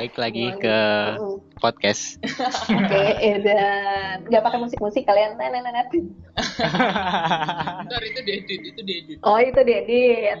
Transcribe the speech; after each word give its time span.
baik 0.00 0.16
lagi 0.16 0.48
ke 0.56 0.78
podcast. 1.60 2.16
Oke, 2.72 2.88
okay, 2.88 3.36
dan 3.44 4.24
nggak 4.32 4.40
pakai 4.48 4.56
musik-musik 4.64 5.04
kalian 5.04 5.36
nenek 5.36 5.60
nenek. 5.60 5.92
Ntar 7.84 8.00
itu 8.08 8.20
diedit, 8.24 8.60
itu 8.64 8.80
diedit. 8.80 9.20
Oh 9.20 9.36
itu 9.36 9.60
diedit. 9.60 10.40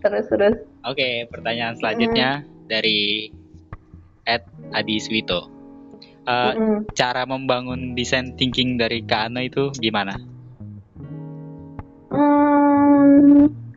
terus 0.00 0.24
terus. 0.32 0.56
Oke, 0.88 0.96
okay, 0.96 1.28
pertanyaan 1.28 1.76
selanjutnya 1.76 2.40
hmm. 2.40 2.72
dari 2.72 3.28
Ed 4.24 4.48
Adi 4.72 4.96
Swito. 4.96 5.44
Uh, 6.24 6.56
mm 6.56 6.96
Cara 6.96 7.28
membangun 7.28 7.92
desain 7.92 8.32
thinking 8.40 8.80
dari 8.80 9.04
Kak 9.04 9.28
Ana 9.28 9.44
itu 9.44 9.68
gimana? 9.76 10.16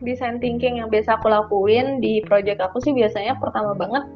Desain 0.02 0.42
thinking 0.42 0.82
yang 0.82 0.90
biasa 0.90 1.22
aku 1.22 1.30
lakuin 1.30 2.02
di 2.02 2.26
project 2.26 2.58
aku 2.58 2.82
sih 2.82 2.90
biasanya 2.90 3.38
pertama 3.38 3.78
banget 3.78 4.10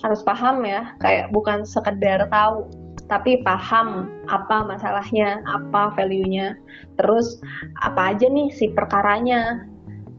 harus 0.00 0.20
paham 0.24 0.64
ya, 0.64 0.92
kayak 1.00 1.32
bukan 1.32 1.64
sekedar 1.64 2.28
tahu, 2.28 2.68
tapi 3.08 3.40
paham 3.44 4.12
apa 4.28 4.64
masalahnya, 4.64 5.40
apa 5.48 5.92
value-nya, 5.96 6.56
terus 7.00 7.40
apa 7.80 8.16
aja 8.16 8.28
nih 8.28 8.52
si 8.52 8.72
perkaranya, 8.72 9.64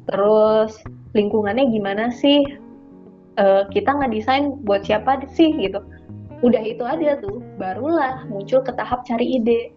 terus 0.09 0.81
lingkungannya 1.13 1.70
gimana 1.70 2.09
sih, 2.09 2.45
uh, 3.38 3.70
kita 3.70 3.93
ngedesain 3.93 4.57
buat 4.65 4.85
siapa 4.85 5.26
sih 5.34 5.54
gitu. 5.57 5.81
Udah 6.45 6.62
itu 6.62 6.85
aja 6.85 7.18
tuh 7.18 7.41
barulah 7.57 8.26
muncul 8.29 8.62
ke 8.62 8.73
tahap 8.77 9.05
cari 9.05 9.41
ide. 9.41 9.73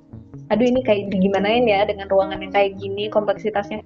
Aduh 0.53 0.69
ini 0.69 0.85
kayak 0.85 1.13
gimanain 1.13 1.65
ya 1.65 1.89
dengan 1.89 2.09
ruangan 2.13 2.41
yang 2.41 2.53
kayak 2.53 2.77
gini 2.77 3.09
kompleksitasnya 3.09 3.81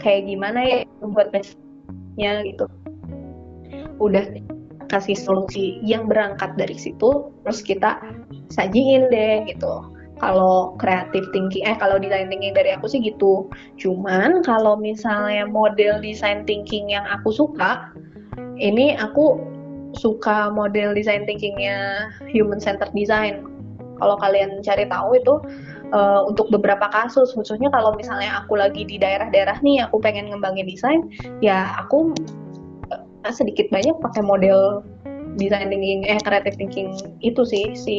kayak 0.00 0.26
gimana 0.26 0.60
ya 0.64 0.78
buat 1.04 1.30
nya 2.16 2.42
gitu. 2.44 2.66
Udah 4.00 4.24
kasih 4.90 5.14
solusi 5.14 5.78
yang 5.86 6.10
berangkat 6.10 6.58
dari 6.58 6.74
situ 6.74 7.30
terus 7.46 7.62
kita 7.62 8.00
sajiin 8.50 9.12
deh 9.12 9.46
gitu. 9.46 9.86
Kalau 10.20 10.76
kreatif 10.76 11.24
thinking 11.32 11.64
eh 11.64 11.76
kalau 11.80 11.96
design 11.96 12.28
thinking 12.28 12.52
dari 12.52 12.76
aku 12.76 12.90
sih 12.90 13.00
gitu. 13.00 13.48
Cuman 13.80 14.44
kalau 14.44 14.76
misalnya 14.76 15.48
model 15.48 16.02
design 16.04 16.44
thinking 16.44 16.92
yang 16.92 17.06
aku 17.08 17.32
suka 17.32 17.88
ini 18.60 18.92
aku 19.00 19.40
suka 19.96 20.52
model 20.52 20.92
design 20.92 21.24
thinkingnya 21.24 22.10
human 22.28 22.60
centered 22.60 22.92
design. 22.92 23.46
Kalau 23.96 24.16
kalian 24.20 24.60
cari 24.64 24.84
tahu 24.88 25.16
itu 25.16 25.34
uh, 25.92 26.26
untuk 26.26 26.50
beberapa 26.50 26.90
kasus, 26.90 27.34
khususnya 27.34 27.70
kalau 27.70 27.94
misalnya 27.94 28.42
aku 28.42 28.58
lagi 28.58 28.82
di 28.86 28.96
daerah-daerah 28.98 29.62
nih, 29.62 29.86
aku 29.86 30.02
pengen 30.02 30.30
ngembangin 30.30 30.66
desain, 30.66 31.06
ya 31.42 31.78
aku 31.78 32.14
uh, 32.90 33.32
sedikit 33.32 33.68
banyak 33.70 33.94
pakai 34.02 34.22
model 34.24 34.82
design 35.38 35.70
thinking, 35.70 36.02
eh 36.06 36.18
creative 36.22 36.58
thinking 36.58 36.90
itu 37.22 37.42
sih 37.46 37.74
si 37.78 37.96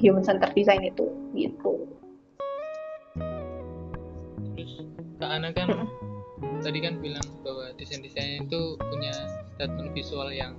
human 0.00 0.24
centered 0.24 0.52
design 0.52 0.84
itu, 0.84 1.08
gitu. 1.32 1.88
Terus 4.54 4.72
Kak 5.20 5.30
Ana 5.30 5.48
kan 5.56 5.88
tadi 6.60 6.80
kan 6.80 7.00
bilang 7.00 7.24
bahwa 7.44 7.72
desain-desain 7.76 8.48
itu 8.48 8.76
punya 8.80 9.12
statement 9.56 9.92
visual 9.96 10.28
yang 10.32 10.56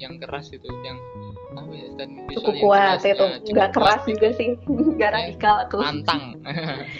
yang 0.00 0.16
keras 0.18 0.50
itu 0.50 0.66
yang 0.82 0.98
apa 1.56 1.72
ya 1.74 1.88
dan 1.98 2.08
cukup 2.32 2.54
kuat 2.60 2.98
jelas, 3.00 3.14
itu 3.14 3.26
ya, 3.26 3.52
nggak 3.52 3.70
keras 3.74 4.02
kuat, 4.02 4.10
juga 4.10 4.28
sih. 4.36 4.48
Nggak 4.96 5.10
radikal 5.12 5.54
aku 5.66 5.76
tantang 5.80 6.22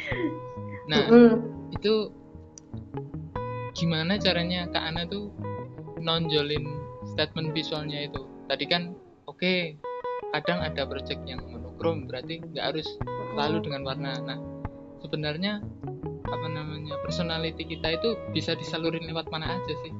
nah 0.90 1.06
mm. 1.08 1.32
itu 1.78 2.10
gimana 3.72 4.18
caranya 4.18 4.66
Kak 4.68 4.84
Ana 4.92 5.02
tuh 5.06 5.30
nonjolin 6.02 6.66
statement 7.14 7.54
visualnya 7.54 8.10
itu? 8.10 8.26
Tadi 8.50 8.64
kan 8.66 8.92
oke 9.30 9.38
okay, 9.38 9.78
kadang 10.34 10.60
ada 10.60 10.82
project 10.84 11.22
yang 11.24 11.40
monokrom 11.46 12.10
berarti 12.10 12.42
nggak 12.42 12.74
harus 12.74 12.86
selalu 13.32 13.62
dengan 13.64 13.82
warna. 13.86 14.12
Nah 14.20 14.38
sebenarnya 15.00 15.62
apa 16.32 16.46
namanya 16.48 16.96
personality 17.04 17.66
kita 17.66 17.98
itu 17.98 18.16
bisa 18.32 18.56
disalurin 18.56 19.04
lewat 19.04 19.28
mana 19.28 19.60
aja 19.60 19.74
sih 19.84 19.92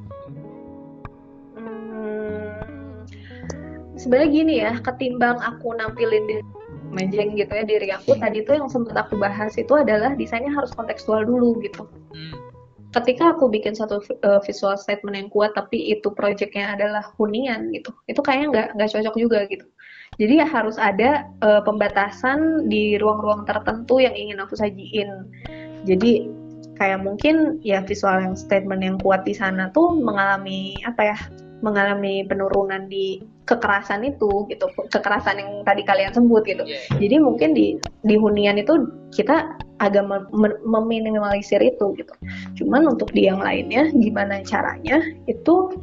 sebenarnya 3.96 4.30
gini 4.30 4.54
ya 4.60 4.72
ketimbang 4.80 5.38
aku 5.40 5.76
nampilin 5.76 6.24
di 6.28 6.36
mejeng 6.92 7.32
gitu 7.34 7.48
ya 7.48 7.64
diri 7.64 7.88
aku 7.88 8.20
tadi 8.20 8.44
tuh 8.44 8.60
yang 8.60 8.68
sempat 8.68 9.08
aku 9.08 9.16
bahas 9.16 9.56
itu 9.56 9.72
adalah 9.72 10.12
desainnya 10.12 10.52
harus 10.52 10.72
kontekstual 10.76 11.24
dulu 11.24 11.56
gitu. 11.64 11.88
Hmm. 12.12 12.36
ketika 12.92 13.32
aku 13.32 13.48
bikin 13.48 13.72
satu 13.72 14.04
uh, 14.20 14.36
visual 14.44 14.76
statement 14.76 15.16
yang 15.16 15.32
kuat 15.32 15.56
tapi 15.56 15.96
itu 15.96 16.12
projectnya 16.12 16.76
adalah 16.76 17.00
hunian 17.16 17.72
gitu 17.72 17.88
itu 18.04 18.20
kayaknya 18.20 18.46
nggak 18.52 18.68
nggak 18.76 18.90
cocok 18.92 19.16
juga 19.16 19.38
gitu. 19.48 19.64
Jadi 20.20 20.44
ya 20.44 20.46
harus 20.46 20.76
ada 20.76 21.24
uh, 21.40 21.64
pembatasan 21.64 22.68
di 22.68 23.00
ruang-ruang 23.00 23.48
tertentu 23.48 23.96
yang 23.96 24.12
ingin 24.12 24.44
aku 24.44 24.52
sajiin. 24.60 25.08
Jadi 25.88 26.28
kayak 26.76 27.00
mungkin 27.00 27.64
ya 27.64 27.80
visual 27.80 28.20
yang 28.20 28.36
statement 28.36 28.84
yang 28.84 29.00
kuat 29.00 29.24
di 29.24 29.32
sana 29.32 29.72
tuh 29.72 29.96
mengalami 29.96 30.76
apa 30.84 31.16
ya 31.16 31.18
mengalami 31.64 32.28
penurunan 32.28 32.92
di 32.92 33.24
kekerasan 33.46 34.06
itu 34.06 34.46
gitu. 34.48 34.66
Kekerasan 34.90 35.42
yang 35.42 35.50
tadi 35.66 35.82
kalian 35.82 36.14
sebut 36.14 36.42
gitu. 36.46 36.62
Yeah. 36.62 36.82
jadi 37.02 37.16
mungkin 37.18 37.54
di 37.54 37.78
di 38.06 38.14
hunian 38.14 38.58
itu 38.58 38.86
kita 39.12 39.58
agak 39.82 40.06
meminimalisir 40.62 41.58
itu 41.58 41.94
gitu. 41.98 42.14
Cuman 42.62 42.86
untuk 42.86 43.10
di 43.10 43.26
yang 43.26 43.42
lainnya 43.42 43.90
gimana 43.90 44.40
caranya 44.46 45.02
itu 45.26 45.74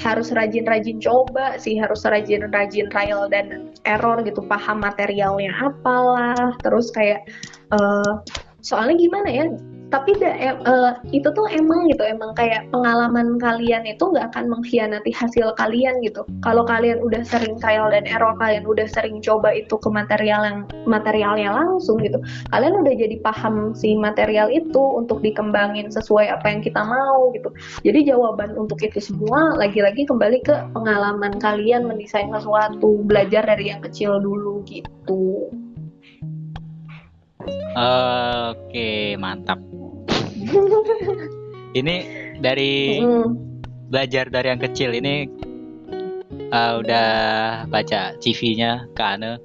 harus 0.00 0.30
rajin-rajin 0.32 1.02
coba 1.02 1.58
sih. 1.58 1.76
Harus 1.76 2.06
rajin-rajin 2.06 2.88
trial 2.88 3.26
dan 3.26 3.74
error 3.84 4.22
gitu. 4.22 4.40
Paham 4.46 4.86
materialnya 4.86 5.50
apalah. 5.58 6.54
Terus 6.62 6.94
kayak 6.94 7.26
uh, 7.74 8.22
soalnya 8.62 8.96
gimana 8.96 9.28
ya 9.28 9.44
tapi 9.90 10.16
da, 10.16 10.30
uh, 10.64 10.96
itu 11.10 11.26
tuh 11.34 11.46
emang 11.50 11.90
gitu 11.90 12.06
emang 12.06 12.32
kayak 12.38 12.66
pengalaman 12.70 13.36
kalian 13.42 13.84
itu 13.84 14.00
nggak 14.00 14.32
akan 14.34 14.46
mengkhianati 14.48 15.10
hasil 15.12 15.52
kalian 15.58 15.98
gitu. 16.00 16.22
Kalau 16.46 16.62
kalian 16.64 17.02
udah 17.02 17.22
sering 17.26 17.58
trial 17.58 17.90
dan 17.90 18.06
error 18.06 18.38
kalian 18.38 18.64
udah 18.64 18.86
sering 18.88 19.18
coba 19.20 19.52
itu 19.52 19.76
ke 19.76 19.88
material 19.90 20.42
yang 20.46 20.58
materialnya 20.86 21.50
langsung 21.52 22.00
gitu 22.00 22.22
kalian 22.50 22.80
udah 22.82 22.94
jadi 22.94 23.16
paham 23.20 23.72
si 23.72 23.94
material 23.96 24.48
itu 24.50 24.80
untuk 24.80 25.20
dikembangin 25.20 25.90
sesuai 25.90 26.30
apa 26.30 26.46
yang 26.50 26.60
kita 26.60 26.82
mau 26.82 27.30
gitu. 27.34 27.50
Jadi 27.84 28.10
jawaban 28.10 28.54
untuk 28.56 28.80
itu 28.82 28.98
semua 29.02 29.56
lagi-lagi 29.56 30.06
kembali 30.06 30.38
ke 30.44 30.54
pengalaman 30.72 31.36
kalian 31.38 31.86
mendesain 31.86 32.30
sesuatu 32.30 33.02
belajar 33.04 33.46
dari 33.46 33.72
yang 33.72 33.80
kecil 33.82 34.20
dulu 34.22 34.62
gitu. 34.68 35.50
Oke, 37.72 39.16
mantap 39.16 39.62
ini 41.80 41.96
dari 42.40 42.98
mm. 43.00 43.28
belajar 43.90 44.26
dari 44.30 44.46
yang 44.50 44.62
kecil 44.62 44.90
ini 44.94 45.26
uh, 46.50 46.82
udah 46.82 47.08
baca 47.70 48.14
CV-nya 48.18 48.90
Kak 48.94 49.18
Ane 49.18 49.38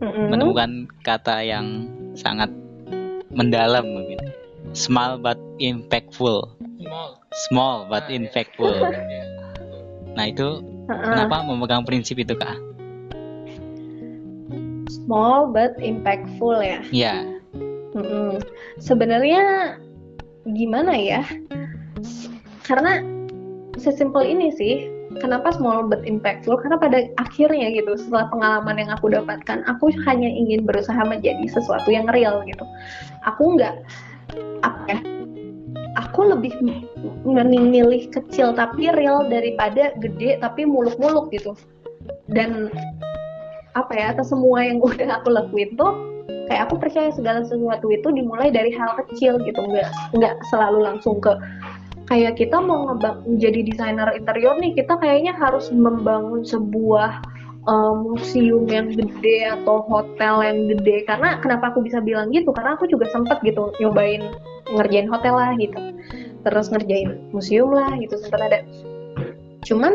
mm-hmm. 0.00 0.26
menemukan 0.32 0.70
kata 1.04 1.44
yang 1.44 1.86
sangat 2.16 2.50
mendalam 3.30 3.86
mungkin 3.86 4.20
small 4.72 5.20
but 5.20 5.38
impactful 5.62 6.50
small 6.80 7.20
small 7.46 7.76
but 7.86 8.04
nah, 8.08 8.16
impactful 8.18 8.74
ya. 8.90 9.24
nah 10.18 10.24
itu 10.26 10.48
uh-uh. 10.90 11.04
kenapa 11.14 11.46
memegang 11.46 11.86
prinsip 11.86 12.18
itu 12.18 12.34
kak 12.34 12.58
small 14.90 15.50
but 15.54 15.78
impactful 15.78 16.58
ya 16.58 16.82
ya 16.90 17.14
mm-hmm. 17.94 18.42
sebenarnya 18.82 19.76
gimana 20.48 20.96
ya? 20.96 21.22
Karena 22.64 23.02
sesimpel 23.76 24.24
ini 24.24 24.52
sih 24.54 24.88
kenapa 25.18 25.52
small 25.52 25.90
but 25.90 26.06
impactful? 26.06 26.56
Karena 26.62 26.78
pada 26.78 26.98
akhirnya 27.18 27.72
gitu 27.74 27.98
setelah 27.98 28.30
pengalaman 28.30 28.76
yang 28.80 28.90
aku 28.94 29.10
dapatkan 29.10 29.66
aku 29.66 29.90
hanya 30.06 30.28
ingin 30.28 30.64
berusaha 30.64 31.00
menjadi 31.02 31.44
sesuatu 31.50 31.90
yang 31.90 32.06
real 32.12 32.40
gitu. 32.46 32.64
Aku 33.26 33.58
nggak 33.58 33.74
apa 34.62 34.80
ya 34.86 35.00
aku 35.98 36.30
lebih 36.30 36.54
mending 37.26 37.74
milih 37.74 38.06
kecil 38.14 38.54
tapi 38.54 38.92
real 38.94 39.26
daripada 39.26 39.90
gede 39.98 40.38
tapi 40.38 40.62
muluk-muluk 40.62 41.32
gitu. 41.34 41.58
Dan 42.30 42.70
apa 43.74 43.92
ya 43.94 44.14
atas 44.14 44.30
semua 44.30 44.62
yang 44.66 44.78
udah 44.86 45.20
aku 45.22 45.28
lakuin 45.34 45.74
tuh 45.74 46.19
kayak 46.50 46.66
aku 46.68 46.82
percaya 46.82 47.10
segala 47.14 47.46
sesuatu 47.46 47.86
itu 47.94 48.08
dimulai 48.10 48.50
dari 48.50 48.74
hal 48.74 48.98
kecil 49.04 49.38
gitu. 49.42 49.60
Nggak 49.60 49.90
nggak 50.16 50.34
selalu 50.50 50.86
langsung 50.86 51.22
ke 51.22 51.32
kayak 52.10 52.42
kita 52.42 52.58
mau 52.58 52.90
ngebang 52.90 53.38
jadi 53.38 53.60
desainer 53.62 54.10
interior 54.18 54.58
nih 54.58 54.74
kita 54.74 54.98
kayaknya 54.98 55.30
harus 55.38 55.70
membangun 55.70 56.42
sebuah 56.42 57.22
uh, 57.70 57.94
museum 57.94 58.66
yang 58.66 58.90
gede 58.90 59.54
atau 59.60 59.86
hotel 59.86 60.42
yang 60.42 60.58
gede. 60.74 61.06
Karena 61.06 61.38
kenapa 61.38 61.70
aku 61.70 61.86
bisa 61.86 62.02
bilang 62.02 62.34
gitu? 62.34 62.50
Karena 62.50 62.74
aku 62.74 62.90
juga 62.90 63.06
sempet 63.14 63.38
gitu 63.46 63.70
nyobain 63.78 64.26
ngerjain 64.74 65.06
hotel 65.06 65.34
lah 65.38 65.54
gitu. 65.58 65.78
Terus 66.42 66.66
ngerjain 66.72 67.30
museum 67.30 67.70
lah 67.70 67.90
gitu 68.00 68.18
sempat 68.18 68.40
ada. 68.42 68.58
Cuman 69.62 69.92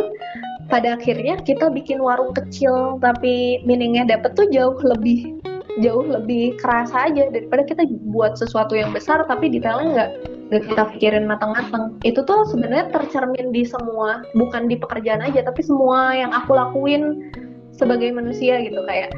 pada 0.70 0.98
akhirnya 0.98 1.38
kita 1.46 1.70
bikin 1.70 2.02
warung 2.02 2.34
kecil 2.34 2.98
tapi 2.98 3.62
meaningnya 3.66 4.18
dapet 4.18 4.34
tuh 4.34 4.50
jauh 4.50 4.78
lebih 4.82 5.38
jauh 5.84 6.08
lebih 6.08 6.56
kerasa 6.60 7.12
aja 7.12 7.28
daripada 7.28 7.68
kita 7.68 7.84
buat 8.12 8.40
sesuatu 8.40 8.76
yang 8.80 8.96
besar 8.96 9.28
tapi 9.28 9.52
detailnya 9.52 9.92
nggak 9.92 10.12
nggak 10.46 10.64
kita 10.72 10.84
pikirin 10.96 11.26
matang-matang. 11.26 11.98
Itu 12.06 12.24
tuh 12.24 12.46
sebenarnya 12.48 12.94
tercermin 12.94 13.52
di 13.52 13.66
semua 13.66 14.24
bukan 14.38 14.70
di 14.70 14.78
pekerjaan 14.80 15.26
aja 15.26 15.44
tapi 15.44 15.66
semua 15.66 16.14
yang 16.16 16.32
aku 16.32 16.56
lakuin 16.56 17.34
sebagai 17.76 18.14
manusia 18.14 18.62
gitu. 18.64 18.80
Kayak 18.88 19.12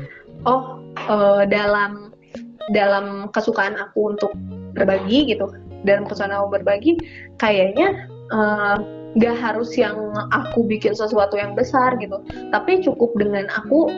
oh 0.47 0.81
uh, 1.11 1.43
dalam 1.45 2.15
dalam 2.73 3.29
kesukaan 3.31 3.77
aku 3.77 4.17
untuk 4.17 4.31
berbagi 4.75 5.29
gitu 5.29 5.47
dalam 5.87 6.03
kesukaan 6.03 6.35
aku 6.35 6.59
berbagi 6.59 6.99
kayaknya 7.39 8.07
uh, 8.33 8.81
nggak 9.17 9.37
harus 9.39 9.73
yang 9.73 9.95
aku 10.29 10.61
bikin 10.65 10.93
sesuatu 10.93 11.37
yang 11.37 11.53
besar 11.53 11.97
gitu. 12.01 12.21
Tapi 12.53 12.81
cukup 12.85 13.13
dengan 13.17 13.49
aku 13.53 13.89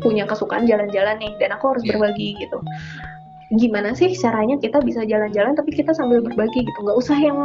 punya 0.00 0.24
kesukaan 0.26 0.64
jalan-jalan 0.64 1.16
nih 1.20 1.32
dan 1.38 1.56
aku 1.56 1.76
harus 1.76 1.84
iya. 1.84 1.96
berbagi 1.96 2.36
gitu. 2.40 2.58
Gimana 3.58 3.94
sih 3.98 4.14
caranya 4.14 4.56
kita 4.62 4.78
bisa 4.80 5.02
jalan-jalan 5.02 5.58
tapi 5.58 5.74
kita 5.74 5.90
sambil 5.94 6.22
berbagi 6.22 6.62
gitu? 6.62 6.78
Nggak 6.82 6.98
usah 6.98 7.18
yang 7.18 7.38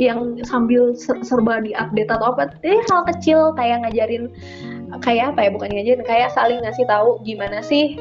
yang 0.00 0.20
sambil 0.48 0.96
serba 0.96 1.60
di 1.60 1.76
update 1.76 2.08
atau 2.08 2.32
apa. 2.32 2.48
Eh 2.64 2.80
hal 2.88 3.04
kecil 3.04 3.52
kayak 3.56 3.84
ngajarin 3.84 4.32
kayak 5.04 5.36
apa 5.36 5.40
ya? 5.46 5.50
Bukan 5.52 5.68
ngajarin 5.68 6.04
kayak 6.08 6.32
saling 6.32 6.60
ngasih 6.64 6.88
tahu 6.88 7.20
gimana 7.24 7.60
sih 7.60 8.00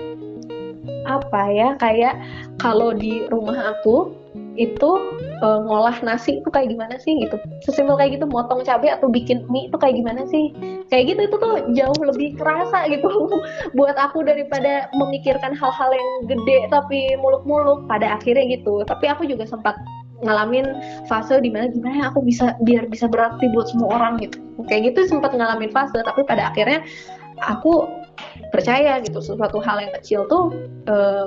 apa 1.04 1.42
ya? 1.52 1.76
Kayak 1.76 2.16
kalau 2.64 2.96
di 2.96 3.28
rumah 3.28 3.76
aku 3.76 4.19
itu 4.56 4.92
uh, 5.44 5.60
ngolah 5.64 5.98
nasi 6.02 6.42
itu 6.42 6.50
kayak 6.50 6.74
gimana 6.74 6.96
sih 7.02 7.14
gitu. 7.22 7.38
Sesimpel 7.68 8.00
kayak 8.00 8.20
gitu 8.20 8.26
motong 8.26 8.66
cabai 8.66 8.94
atau 8.94 9.08
bikin 9.12 9.46
mie 9.52 9.70
itu 9.70 9.78
kayak 9.78 9.96
gimana 10.00 10.26
sih? 10.28 10.54
Kayak 10.90 11.16
gitu 11.16 11.22
itu 11.30 11.36
tuh 11.38 11.54
jauh 11.76 12.02
lebih 12.02 12.40
kerasa 12.40 12.88
gitu 12.94 13.10
buat 13.78 13.96
aku 13.96 14.26
daripada 14.26 14.90
memikirkan 14.98 15.54
hal-hal 15.54 15.90
yang 15.94 16.10
gede 16.28 16.58
tapi 16.74 17.14
muluk-muluk 17.20 17.86
pada 17.86 18.18
akhirnya 18.18 18.46
gitu. 18.50 18.82
Tapi 18.88 19.06
aku 19.12 19.28
juga 19.30 19.46
sempat 19.46 19.78
ngalamin 20.20 20.68
fase 21.08 21.40
di 21.40 21.48
mana 21.48 21.72
gimana 21.72 21.96
ya 21.96 22.06
aku 22.12 22.20
bisa 22.28 22.52
biar 22.68 22.92
bisa 22.92 23.08
berarti 23.08 23.48
buat 23.56 23.72
semua 23.72 23.96
orang 24.02 24.20
gitu. 24.20 24.40
Kayak 24.68 24.94
gitu 24.94 25.16
sempat 25.16 25.32
ngalamin 25.32 25.72
fase 25.72 25.96
tapi 26.04 26.28
pada 26.28 26.52
akhirnya 26.52 26.84
aku 27.48 27.88
percaya 28.52 29.00
gitu 29.00 29.24
sesuatu 29.24 29.64
hal 29.64 29.80
yang 29.80 29.94
kecil 29.96 30.28
tuh 30.28 30.52
uh, 30.92 31.24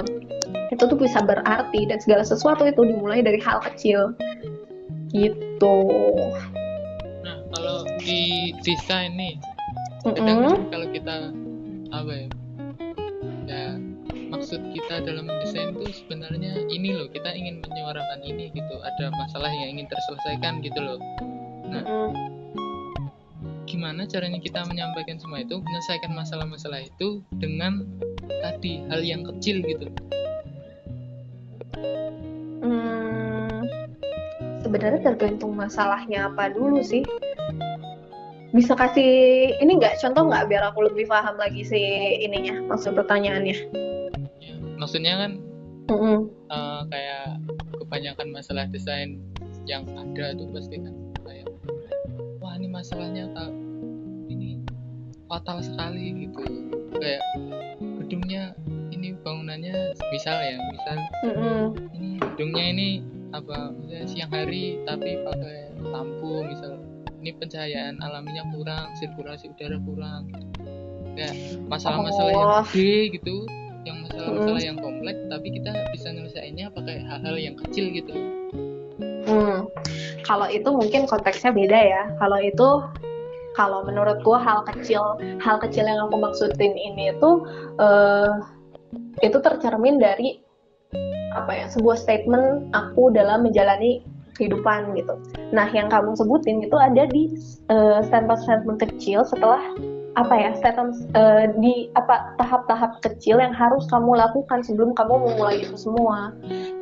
itu 0.73 0.83
tuh 0.89 0.97
bisa 0.97 1.21
berarti 1.21 1.85
dan 1.85 2.01
segala 2.01 2.25
sesuatu 2.25 2.65
itu 2.65 2.81
dimulai 2.81 3.21
dari 3.21 3.37
hal 3.45 3.61
kecil. 3.61 4.17
Gitu. 5.13 5.77
Nah 7.21 7.37
kalau 7.53 7.85
di 8.01 8.57
desain 8.65 9.13
nih 9.13 9.37
kadang 10.03 10.41
mm 10.41 10.49
-hmm. 10.49 10.73
kalau 10.73 10.87
kita 10.91 11.17
apa 11.93 12.11
ya 12.11 12.27
ya 13.47 13.67
maksud 14.33 14.59
kita 14.73 15.05
dalam 15.05 15.29
mendesain 15.29 15.77
itu 15.77 15.93
sebenarnya 15.93 16.65
ini 16.73 16.97
loh 16.97 17.07
kita 17.13 17.31
ingin 17.37 17.61
menyuarakan 17.61 18.25
ini 18.25 18.49
gitu 18.57 18.75
ada 18.81 19.13
masalah 19.15 19.53
yang 19.53 19.77
ingin 19.77 19.87
terselesaikan 19.93 20.65
gitu 20.65 20.81
loh. 20.81 20.99
Nah 21.69 21.85
mm 21.85 22.11
-hmm 22.11 22.43
gimana 23.73 24.05
caranya 24.05 24.37
kita 24.37 24.69
menyampaikan 24.69 25.17
semua 25.17 25.41
itu 25.41 25.57
menyelesaikan 25.57 26.13
masalah-masalah 26.13 26.85
itu 26.85 27.25
dengan 27.41 27.89
tadi 28.45 28.85
hal 28.93 29.01
yang 29.01 29.25
kecil 29.25 29.65
gitu 29.65 29.89
sebenarnya 34.73 35.05
tergantung 35.05 35.53
masalahnya 35.53 36.33
apa 36.33 36.49
dulu 36.49 36.81
sih 36.81 37.05
bisa 38.57 38.73
kasih 38.73 39.53
ini 39.61 39.77
nggak 39.77 40.01
contoh 40.01 40.33
nggak 40.33 40.49
biar 40.49 40.65
aku 40.73 40.89
lebih 40.89 41.05
paham 41.13 41.37
lagi 41.37 41.61
sih 41.61 42.17
ininya 42.25 42.57
maksud 42.73 42.97
pertanyaannya 42.97 43.69
ya, 44.41 44.55
maksudnya 44.81 45.21
kan 45.21 45.33
mm 45.93 45.93
-hmm. 45.93 46.19
uh, 46.49 46.89
kayak 46.89 47.37
kebanyakan 47.85 48.33
masalah 48.33 48.65
desain 48.73 49.21
yang 49.69 49.85
ada 49.93 50.33
tuh 50.41 50.49
pasti 50.57 50.81
kan 50.81 50.97
kayak 51.21 51.53
wah 52.41 52.57
ini 52.57 52.73
masalahnya 52.73 53.29
fatal 55.29 55.61
sekali 55.61 56.29
gitu 56.29 56.45
kayak 56.97 57.21
gedungnya 58.01 58.57
ini 58.89 59.13
bangunannya 59.21 59.93
misal 60.09 60.41
ya 60.41 60.57
misal 60.57 60.97
mm 60.97 61.33
-hmm. 61.37 61.65
ini 61.93 62.09
gedungnya 62.25 62.65
ini 62.73 62.89
apa 63.33 63.73
misalnya 63.77 64.07
siang 64.09 64.33
hari 64.33 64.81
tapi 64.85 65.21
pakai 65.25 65.59
lampu 65.81 66.45
misal 66.47 66.79
ini 67.23 67.31
pencahayaan 67.39 67.97
alaminya 68.03 68.45
kurang 68.53 68.93
sirkulasi 68.99 69.49
udara 69.55 69.79
kurang 69.83 70.29
gitu. 70.29 70.47
kayak 71.17 71.35
masalah-masalah 71.71 72.33
oh. 72.33 72.37
yang 72.37 72.65
gede 72.69 72.95
gitu 73.17 73.37
yang 73.83 73.97
masalah-masalah 74.07 74.61
mm. 74.63 74.69
yang 74.69 74.79
kompleks 74.79 75.21
tapi 75.27 75.49
kita 75.51 75.71
bisa 75.91 76.09
nyelesainnya 76.13 76.67
pakai 76.71 76.97
hal-hal 77.03 77.37
yang 77.39 77.55
kecil 77.59 77.91
gitu 77.91 78.15
hmm. 79.27 79.59
kalau 80.23 80.47
itu 80.51 80.69
mungkin 80.71 81.07
konteksnya 81.07 81.51
beda 81.51 81.79
ya 81.79 82.03
kalau 82.19 82.39
itu 82.39 82.69
kalau 83.53 83.85
menurut 83.85 84.21
gue 84.25 84.39
hal 84.39 84.65
kecil 84.65 85.19
hal 85.41 85.57
kecil 85.61 85.85
yang 85.85 86.09
aku 86.09 86.17
maksudin 86.19 86.73
ini 86.73 87.13
itu 87.13 87.31
uh, 87.79 88.41
itu 89.21 89.39
tercermin 89.41 90.01
dari 90.01 90.42
apa 91.33 91.53
ya 91.53 91.67
sebuah 91.73 91.97
statement 91.97 92.73
aku 92.77 93.13
dalam 93.13 93.49
menjalani 93.49 94.05
kehidupan 94.37 94.97
gitu. 94.97 95.15
Nah 95.53 95.69
yang 95.71 95.93
kamu 95.93 96.17
sebutin 96.17 96.65
itu 96.65 96.77
ada 96.77 97.05
di 97.09 97.37
uh, 97.69 98.01
statement-statement 98.05 98.81
kecil 98.81 99.23
setelah 99.29 99.61
apa 100.13 100.35
ya 100.37 100.51
statement 100.61 100.93
uh, 101.17 101.49
di 101.57 101.89
apa 101.97 102.37
tahap-tahap 102.37 103.01
kecil 103.01 103.41
yang 103.41 103.57
harus 103.57 103.89
kamu 103.89 104.13
lakukan 104.13 104.61
sebelum 104.61 104.93
kamu 104.93 105.15
memulai 105.25 105.65
itu 105.65 105.77
semua. 105.77 106.33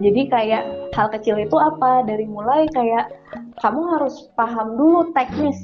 Jadi 0.03 0.31
kayak 0.31 0.63
hal 0.95 1.11
kecil 1.15 1.39
itu 1.39 1.55
apa 1.59 2.07
dari 2.07 2.27
mulai 2.27 2.67
kayak 2.75 3.15
kamu 3.63 3.81
harus 3.99 4.31
paham 4.35 4.75
dulu 4.75 5.11
teknis 5.15 5.59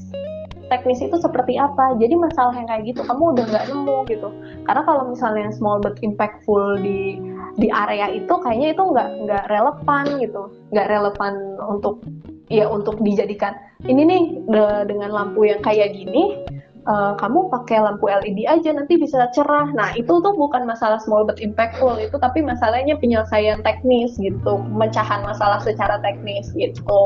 teknis 0.67 0.99
itu 0.99 1.15
seperti 1.23 1.55
apa 1.59 1.94
jadi 1.99 2.15
masalah 2.19 2.55
yang 2.59 2.67
kayak 2.67 2.83
gitu 2.91 3.00
kamu 3.06 3.38
udah 3.38 3.44
nggak 3.47 3.67
nemu 3.71 3.99
gitu 4.11 4.29
karena 4.67 4.83
kalau 4.83 5.03
misalnya 5.06 5.50
small 5.55 5.79
but 5.79 5.94
impactful 6.03 6.79
di 6.83 7.23
di 7.56 7.69
area 7.73 8.12
itu 8.12 8.35
kayaknya 8.41 8.76
itu 8.76 8.82
nggak 8.85 9.08
nggak 9.26 9.44
relevan 9.49 10.05
gitu 10.20 10.43
nggak 10.73 10.88
relevan 10.93 11.35
untuk 11.64 12.05
ya 12.52 12.69
untuk 12.71 13.00
dijadikan 13.02 13.57
ini 13.88 14.02
nih 14.07 14.23
de, 14.49 14.64
dengan 14.87 15.11
lampu 15.12 15.49
yang 15.49 15.61
kayak 15.64 15.92
gini 15.97 16.47
uh, 16.87 17.12
kamu 17.19 17.50
pakai 17.50 17.83
lampu 17.83 18.09
LED 18.09 18.47
aja 18.47 18.71
nanti 18.73 18.97
bisa 18.97 19.28
cerah. 19.35 19.69
Nah 19.75 19.92
itu 19.99 20.23
tuh 20.23 20.35
bukan 20.35 20.64
masalah 20.64 21.02
small 21.02 21.26
but 21.26 21.42
impactful 21.42 21.99
itu, 21.99 22.16
tapi 22.16 22.40
masalahnya 22.40 22.97
penyelesaian 22.97 23.61
teknis 23.66 24.16
gitu, 24.16 24.62
pemecahan 24.62 25.26
masalah 25.26 25.61
secara 25.61 25.99
teknis 26.00 26.49
gitu. 26.54 27.04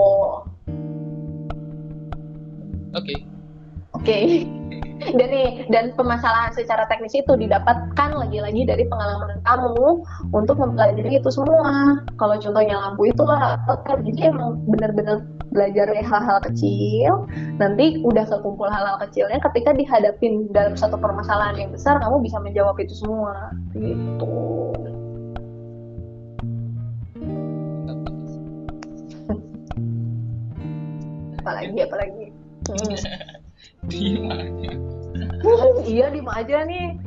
Oke, 2.91 3.07
okay. 3.07 3.19
Oke. 3.97 4.07
Okay. 4.07 4.27
Dan 5.01 5.33
nih 5.33 5.65
dan 5.73 5.97
permasalahan 5.97 6.53
secara 6.53 6.85
teknis 6.93 7.17
itu 7.17 7.33
didapatkan 7.33 8.11
lagi-lagi 8.13 8.69
dari 8.69 8.85
pengalaman 8.85 9.41
kamu 9.49 10.05
untuk 10.37 10.61
mempelajari 10.61 11.17
itu 11.17 11.31
semua. 11.33 12.05
Kalau 12.21 12.37
contohnya 12.37 12.77
lampu 12.77 13.09
itu 13.09 13.25
lah, 13.25 13.57
jadi 13.89 14.29
emang 14.29 14.61
benar-benar 14.69 15.25
belajar 15.57 15.89
dari 15.89 16.05
hal-hal 16.05 16.39
kecil. 16.45 17.25
Nanti 17.57 18.05
udah 18.05 18.29
kekumpul 18.29 18.69
hal-hal 18.69 19.01
kecilnya, 19.01 19.41
ketika 19.41 19.73
dihadapin 19.73 20.53
dalam 20.53 20.77
satu 20.77 21.01
permasalahan 21.01 21.57
yang 21.57 21.73
besar, 21.73 21.97
kamu 21.97 22.21
bisa 22.21 22.37
menjawab 22.37 22.77
itu 22.77 22.93
semua. 22.93 23.57
Gitu. 23.73 24.37
apalagi 31.41 31.79
apalagi 31.83 32.27
hmm. 32.69 33.30
Diem 33.91 34.31
aja 34.31 34.73
iya 35.89 36.07
diem 36.13 36.29
aja 36.29 36.57
nih. 36.69 37.01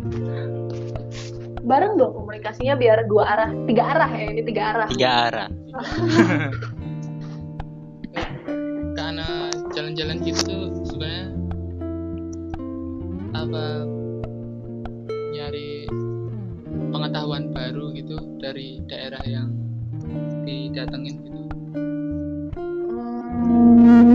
Bareng 1.64 1.96
dong 1.96 2.12
komunikasinya 2.12 2.76
biar 2.76 3.08
dua 3.08 3.24
arah 3.24 3.50
tiga 3.70 3.84
arah 3.96 4.10
ya 4.12 4.26
ini 4.36 4.42
tiga 4.44 4.64
arah. 4.76 4.88
Tiga 4.92 5.10
arah. 5.30 5.48
Karena 8.98 9.28
jalan-jalan 9.74 10.18
gitu 10.28 10.70
sebenarnya 10.86 11.26
apa 13.34 13.66
nyari 15.34 15.90
pengetahuan 16.94 17.50
baru 17.50 17.90
gitu 17.96 18.18
dari 18.38 18.84
daerah 18.86 19.24
yang 19.26 19.50
didatengin 20.44 21.16
gitu. 21.24 21.42
Hmm, 23.44 24.14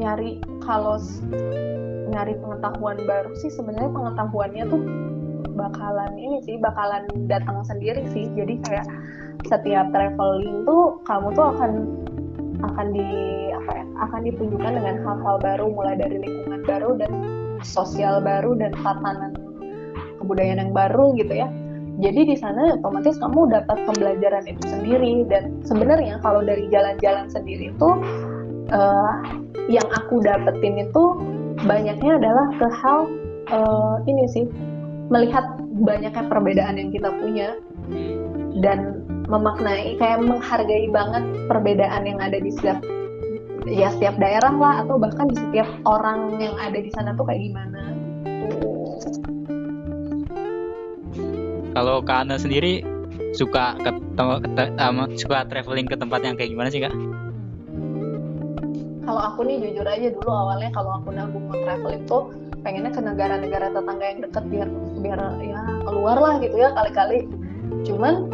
nyari 0.00 0.40
kalau 0.64 0.96
nyari 2.10 2.34
pengetahuan 2.40 2.98
baru 3.04 3.32
sih 3.38 3.52
sebenarnya 3.52 3.92
pengetahuannya 3.92 4.64
tuh 4.68 4.82
bakalan 5.54 6.12
ini 6.18 6.42
sih 6.42 6.56
bakalan 6.58 7.06
datang 7.30 7.62
sendiri 7.64 8.02
sih. 8.10 8.26
Jadi 8.34 8.60
kayak 8.66 8.86
setiap 9.46 9.92
traveling 9.92 10.64
tuh 10.64 10.98
kamu 11.04 11.32
tuh 11.36 11.46
akan 11.54 11.72
akan 12.64 12.86
di 12.96 13.08
apa 13.52 13.70
ya 13.76 13.84
akan 14.08 14.20
ditunjukkan 14.24 14.72
dengan 14.80 14.96
hal-hal 15.04 15.36
baru 15.38 15.66
mulai 15.68 15.94
dari 16.00 16.16
lingkungan 16.18 16.64
baru 16.64 16.90
dan 16.96 17.12
sosial 17.60 18.24
baru 18.24 18.56
dan 18.56 18.72
tatanan 18.80 19.32
kebudayaan 20.20 20.68
yang 20.68 20.72
baru 20.72 21.12
gitu 21.20 21.34
ya. 21.44 21.48
Jadi 21.94 22.34
di 22.34 22.36
sana 22.40 22.74
otomatis 22.74 23.14
kamu 23.22 23.54
dapat 23.54 23.78
pembelajaran 23.86 24.50
itu 24.50 24.64
sendiri. 24.66 25.22
Dan 25.30 25.62
sebenarnya 25.62 26.18
kalau 26.26 26.42
dari 26.42 26.66
jalan-jalan 26.66 27.30
sendiri 27.30 27.70
itu 27.70 27.90
uh, 28.74 29.14
yang 29.70 29.86
aku 29.96 30.20
dapetin 30.20 30.84
itu 30.84 31.04
banyaknya 31.64 32.20
adalah 32.20 32.46
ke 32.60 32.66
hal 32.82 32.98
uh, 33.48 33.96
ini 34.04 34.24
sih 34.28 34.46
melihat 35.08 35.44
banyaknya 35.84 36.24
perbedaan 36.28 36.76
yang 36.80 36.90
kita 36.92 37.08
punya 37.20 37.48
dan 38.60 39.04
memaknai 39.28 39.96
kayak 39.96 40.20
menghargai 40.20 40.88
banget 40.92 41.24
perbedaan 41.48 42.02
yang 42.04 42.20
ada 42.20 42.38
di 42.38 42.50
setiap 42.52 42.78
ya 43.64 43.88
setiap 43.96 44.16
daerah 44.20 44.52
lah 44.52 44.74
atau 44.84 45.00
bahkan 45.00 45.28
di 45.32 45.36
setiap 45.40 45.68
orang 45.88 46.36
yang 46.36 46.54
ada 46.60 46.76
di 46.76 46.92
sana 46.92 47.16
tuh 47.16 47.24
kayak 47.24 47.40
gimana 47.48 47.80
kalau 51.74 51.98
Kak 52.06 52.28
Ana 52.28 52.38
sendiri 52.38 52.86
suka 53.34 53.74
ke, 53.82 53.90
ke, 54.14 54.64
um, 54.78 55.10
suka 55.18 55.42
traveling 55.50 55.90
ke 55.90 55.98
tempat 55.98 56.22
yang 56.22 56.38
kayak 56.38 56.54
gimana 56.54 56.70
sih 56.70 56.78
Kak? 56.78 56.94
Kalau 59.04 59.20
aku 59.20 59.40
nih 59.44 59.56
jujur 59.60 59.86
aja 59.86 60.08
dulu 60.10 60.30
awalnya 60.32 60.72
kalau 60.72 61.00
aku 61.00 61.12
nabung 61.12 61.44
mau 61.46 61.60
traveling 61.60 62.04
tuh 62.08 62.32
pengennya 62.64 62.92
ke 62.96 63.00
negara-negara 63.04 63.68
tetangga 63.76 64.06
yang 64.08 64.20
deket 64.24 64.44
biar 64.48 64.68
biar 65.04 65.20
ya 65.44 65.60
keluar 65.84 66.16
lah 66.16 66.34
gitu 66.40 66.56
ya 66.56 66.72
kali-kali. 66.72 67.28
Cuman 67.84 68.32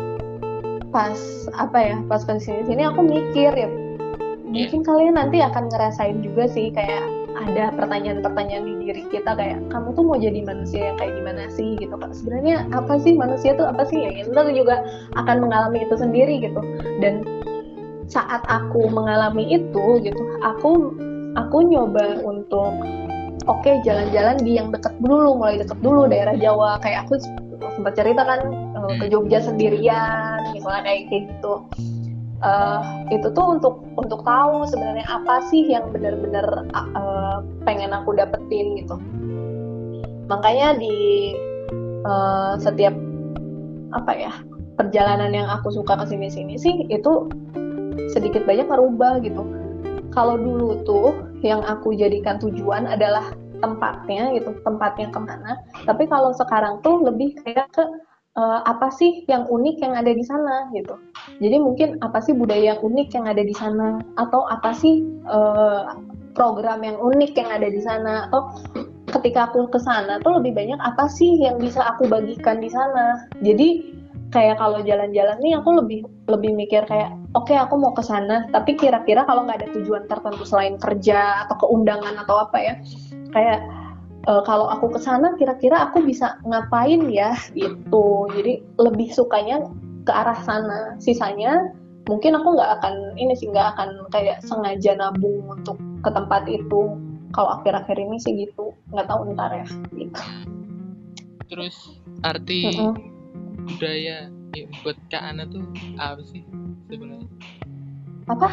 pas 0.91 1.19
apa 1.55 1.79
ya 1.79 1.97
pas 2.11 2.23
ke 2.27 2.39
sini 2.43 2.67
sini 2.67 2.83
aku 2.83 3.00
mikir 3.07 3.55
ya 3.55 3.71
mungkin 4.50 4.83
yeah. 4.83 4.87
kalian 4.91 5.15
nanti 5.15 5.39
akan 5.39 5.71
ngerasain 5.71 6.19
juga 6.19 6.50
sih 6.50 6.75
kayak 6.75 7.07
ada 7.39 7.71
pertanyaan-pertanyaan 7.79 8.67
di 8.67 8.75
diri 8.85 9.03
kita 9.09 9.39
kayak 9.39 9.62
kamu 9.71 9.95
tuh 9.95 10.03
mau 10.03 10.19
jadi 10.19 10.43
manusia 10.43 10.93
yang 10.93 10.99
kayak 10.99 11.15
gimana 11.15 11.47
sih 11.55 11.79
gitu 11.79 11.95
kak 11.95 12.11
sebenarnya 12.11 12.67
apa 12.75 12.99
sih 12.99 13.15
manusia 13.15 13.55
tuh 13.55 13.71
apa 13.71 13.87
sih 13.87 14.03
ya 14.03 14.11
kita 14.27 14.50
juga 14.50 14.83
akan 15.15 15.47
mengalami 15.47 15.87
itu 15.87 15.95
sendiri 15.95 16.43
gitu 16.43 16.61
dan 16.99 17.23
saat 18.11 18.43
aku 18.50 18.90
mengalami 18.90 19.55
itu 19.55 19.85
gitu 20.02 20.23
aku 20.43 20.93
aku 21.38 21.62
nyoba 21.62 22.21
untuk 22.26 22.75
oke 23.47 23.62
okay, 23.62 23.79
jalan-jalan 23.87 24.37
di 24.43 24.59
yang 24.59 24.75
deket 24.75 24.93
dulu 25.00 25.38
mulai 25.38 25.62
deket 25.62 25.79
dulu 25.81 26.11
daerah 26.11 26.35
Jawa. 26.37 26.83
Kayak 26.83 27.09
aku 27.09 27.23
sempat 27.79 27.95
cerita 27.97 28.23
kan 28.26 28.40
uh, 28.76 28.93
ke 28.99 29.09
Jogja 29.09 29.40
sendirian 29.40 30.43
misalnya 30.52 30.83
kayak 30.85 31.02
gitu. 31.09 31.64
Uh, 32.40 33.05
itu 33.12 33.29
tuh 33.37 33.61
untuk 33.61 33.85
untuk 34.00 34.25
tahu 34.25 34.64
sebenarnya 34.64 35.05
apa 35.05 35.45
sih 35.52 35.61
yang 35.69 35.93
benar-benar 35.93 36.64
uh, 36.73 37.45
pengen 37.69 37.93
aku 37.93 38.17
dapetin 38.17 38.81
gitu. 38.81 38.97
Makanya 40.26 40.81
di 40.81 40.97
uh, 42.09 42.57
setiap 42.57 42.97
apa 43.93 44.12
ya 44.17 44.33
perjalanan 44.81 45.37
yang 45.37 45.50
aku 45.52 45.69
suka 45.69 46.00
ke 46.00 46.17
sini-sini 46.17 46.57
sih 46.57 46.88
itu 46.88 47.29
sedikit 48.12 48.44
banyak 48.44 48.66
merubah 48.66 49.18
gitu 49.23 49.42
kalau 50.11 50.35
dulu 50.35 50.82
tuh 50.82 51.09
yang 51.40 51.62
aku 51.64 51.94
jadikan 51.94 52.37
tujuan 52.42 52.87
adalah 52.87 53.32
tempatnya 53.61 54.32
gitu 54.35 54.56
tempatnya 54.64 55.12
ke 55.12 55.20
mana 55.20 55.61
tapi 55.85 56.09
kalau 56.09 56.32
sekarang 56.32 56.80
tuh 56.80 57.04
lebih 57.04 57.37
kayak 57.44 57.68
ke 57.76 57.85
uh, 58.38 58.61
apa 58.66 58.92
sih 58.94 59.25
yang 59.26 59.47
unik 59.49 59.76
yang 59.82 59.94
ada 59.97 60.12
di 60.12 60.23
sana 60.23 60.68
gitu. 60.76 60.94
Jadi 61.40 61.56
mungkin 61.59 61.99
apa 62.04 62.20
sih 62.23 62.37
budaya 62.37 62.76
yang 62.76 62.80
unik 62.82 63.09
yang 63.16 63.26
ada 63.26 63.42
di 63.42 63.54
sana 63.56 63.99
atau 64.20 64.47
apa 64.47 64.70
sih 64.76 65.02
uh, 65.26 65.97
program 66.37 66.87
yang 66.87 66.99
unik 67.00 67.32
yang 67.35 67.50
ada 67.50 67.68
di 67.68 67.80
sana 67.82 68.30
atau 68.30 68.54
ketika 69.11 69.50
aku 69.50 69.66
ke 69.66 69.80
sana 69.82 70.23
tuh 70.23 70.38
lebih 70.38 70.54
banyak 70.54 70.78
apa 70.78 71.11
sih 71.11 71.42
yang 71.42 71.59
bisa 71.59 71.82
aku 71.82 72.06
bagikan 72.06 72.62
di 72.62 72.70
sana. 72.70 73.26
Jadi 73.42 73.99
kayak 74.30 74.62
kalau 74.62 74.78
jalan-jalan 74.87 75.38
nih 75.42 75.58
aku 75.58 75.70
lebih 75.82 76.00
lebih 76.30 76.54
mikir 76.54 76.87
kayak 76.87 77.14
oke 77.34 77.50
okay, 77.50 77.58
aku 77.58 77.75
mau 77.76 77.90
ke 77.90 78.02
sana. 78.02 78.46
Tapi 78.54 78.78
kira-kira 78.78 79.26
kalau 79.26 79.44
nggak 79.44 79.66
ada 79.66 79.68
tujuan 79.75 80.06
tertentu 80.06 80.46
selain 80.46 80.78
kerja 80.78 81.46
atau 81.46 81.58
keundangan 81.66 82.14
atau 82.22 82.46
apa 82.46 82.58
ya 82.58 82.75
kayak 83.34 83.58
uh, 84.30 84.42
kalau 84.46 84.70
aku 84.70 84.94
ke 84.94 85.00
sana 85.02 85.34
kira-kira 85.34 85.90
aku 85.90 86.06
bisa 86.06 86.38
ngapain 86.46 87.10
ya 87.10 87.34
gitu. 87.58 88.30
Jadi 88.34 88.62
lebih 88.78 89.10
sukanya 89.10 89.66
ke 90.06 90.12
arah 90.14 90.38
sana. 90.46 90.94
Sisanya 91.02 91.75
mungkin 92.06 92.38
aku 92.38 92.54
nggak 92.54 92.70
akan 92.80 92.94
ini 93.18 93.34
sih 93.34 93.50
nggak 93.50 93.76
akan 93.76 94.06
kayak 94.14 94.42
sengaja 94.46 94.94
nabung 94.94 95.42
untuk 95.50 95.76
ke 96.06 96.10
tempat 96.14 96.46
itu. 96.46 96.94
Kalau 97.30 97.62
akhir-akhir 97.62 97.99
ini 97.99 98.18
sih 98.22 98.34
gitu. 98.46 98.75
Nggak 98.94 99.10
tahu 99.10 99.34
ntar 99.34 99.50
ya 99.54 99.66
gitu. 99.94 100.22
Terus 101.50 101.99
arti 102.22 102.70
mm 102.70 102.75
-hmm. 102.78 103.10
Budaya 103.77 104.17
ya, 104.57 104.65
buat 104.83 104.99
Kak 105.11 105.23
Ana 105.23 105.45
tuh 105.47 105.65
apa 105.99 106.23
sih 106.27 106.43
sebenarnya. 106.91 107.29
Apa? 108.31 108.49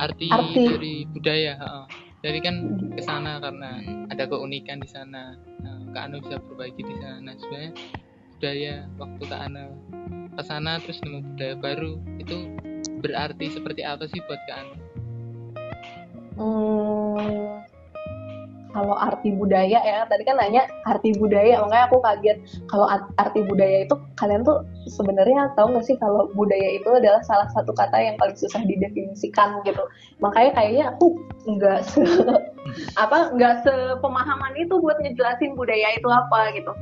Arti, 0.00 0.28
arti. 0.28 0.62
dari 0.68 0.94
budaya 1.08 1.56
uh 1.60 1.86
jadi 2.24 2.40
kan 2.40 2.56
ke 2.96 3.04
sana 3.04 3.36
karena 3.36 3.84
ada 4.08 4.24
keunikan 4.24 4.80
di 4.80 4.88
sana. 4.88 5.36
Nah, 5.60 5.76
Kak 5.92 6.08
Anu 6.08 6.24
bisa 6.24 6.40
perbaiki 6.40 6.80
di 6.80 6.96
sana. 6.96 7.20
Nah, 7.20 7.36
sebenarnya 7.36 7.72
budaya 8.32 8.74
waktu 8.96 9.22
Kak 9.28 9.40
Anu 9.44 9.66
ke 10.32 10.42
sana 10.48 10.80
terus 10.80 11.04
nemu 11.04 11.20
budaya 11.20 11.54
baru 11.60 12.00
itu 12.16 12.48
berarti 13.04 13.52
seperti 13.52 13.84
apa 13.84 14.08
sih 14.08 14.24
buat 14.24 14.40
Kak 14.48 14.56
Anu? 14.56 14.74
Hmm, 16.34 17.03
kalau 18.74 18.98
arti 18.98 19.30
budaya 19.30 19.78
ya 19.86 20.02
tadi 20.10 20.26
kan 20.26 20.34
nanya 20.34 20.66
arti 20.82 21.14
budaya 21.14 21.62
makanya 21.62 21.86
aku 21.86 22.02
kaget. 22.02 22.38
Kalau 22.66 22.90
arti 23.22 23.40
budaya 23.46 23.86
itu 23.86 23.94
kalian 24.18 24.42
tuh 24.42 24.66
sebenarnya 24.90 25.54
tahu 25.54 25.78
nggak 25.78 25.86
sih 25.86 25.94
kalau 26.02 26.26
budaya 26.34 26.74
itu 26.74 26.90
adalah 26.90 27.22
salah 27.22 27.46
satu 27.54 27.70
kata 27.70 27.94
yang 28.02 28.18
paling 28.18 28.34
susah 28.34 28.66
didefinisikan 28.66 29.62
gitu. 29.62 29.86
Makanya 30.18 30.50
kayaknya 30.58 30.84
aku 30.90 31.14
nggak 31.46 31.86
se 31.86 32.02
apa 33.06 33.30
nggak 33.38 33.62
sepemahaman 33.62 34.58
itu 34.58 34.74
buat 34.82 34.98
ngejelasin 34.98 35.54
budaya 35.54 35.94
itu 35.94 36.10
apa 36.10 36.50
gitu. 36.58 36.74